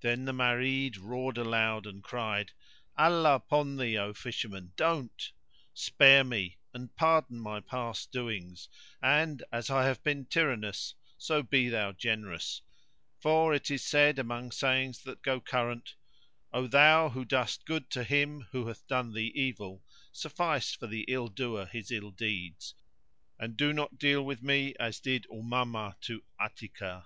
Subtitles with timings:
[0.00, 2.52] Then the Marid roared aloud and cried,
[2.96, 5.32] "Allah upon thee, O Fisherman, don't!
[5.74, 8.68] Spare me, and pardon my past doings;
[9.02, 12.62] and, as I have been tyrannous, so be thou generous,
[13.18, 18.42] for it is said among sayings that go current:—O thou who doest good to him
[18.52, 22.76] who hath done thee evil, suffice for the ill doer his ill deeds,
[23.36, 27.02] and do not deal with me as did Umamah to 'Atikah."